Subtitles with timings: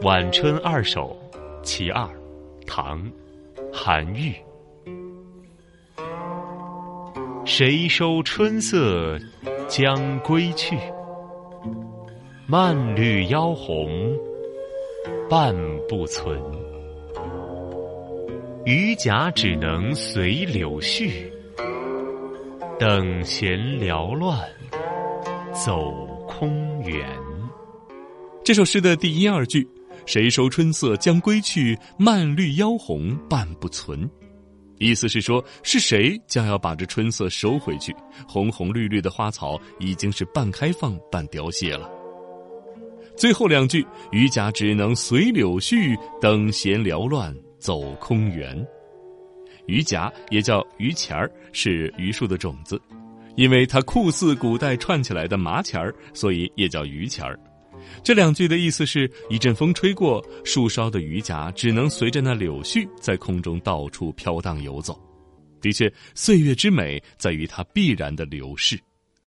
[0.06, 1.16] 《晚春二首·
[1.64, 2.04] 其二》，
[2.64, 3.02] 唐·
[3.72, 4.32] 韩愈。
[7.44, 9.18] 谁收春色
[9.66, 10.78] 将归去？
[12.46, 14.16] 漫绿妖红
[15.28, 15.52] 半
[15.88, 16.40] 不存。
[18.64, 21.10] 渔家只能随柳絮，
[22.78, 24.38] 等闲缭乱
[25.52, 25.92] 走
[26.28, 27.04] 空园。
[28.44, 29.68] 这首诗的第一二句。
[30.08, 31.78] 谁收春色将归去？
[31.98, 34.10] 漫绿妖红半不存。
[34.78, 37.94] 意思是说，是谁将要把这春色收回去？
[38.26, 41.90] 红红绿绿的花草已经是半开放半凋谢了。
[43.18, 48.66] 最后两句，渔家只能随柳絮，等闲缭乱走空园。
[49.66, 52.80] 榆荚也叫榆钱儿，是榆树的种子，
[53.36, 57.38] 因为它酷似古代串起来的麻钱儿，所以也叫榆钱儿。
[58.02, 64.98] 这两句的意思是一阵风吹过，树梢的榆荚只能随着那柳絮在空中到处飘荡游走。
[65.60, 68.78] 的确，岁月之美在于它必然的流逝。